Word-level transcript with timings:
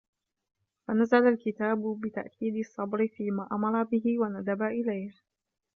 فَنَزَلَ 0.87 1.27
الْكِتَابُ 1.27 1.99
بِتَأْكِيدِ 2.01 2.55
الصَّبْرِ 2.55 3.07
فِيمَا 3.07 3.47
أَمَرَ 3.51 3.83
بِهِ 3.83 4.19
وَنَدَبَ 4.19 4.61
إلَيْهِ 4.61 5.13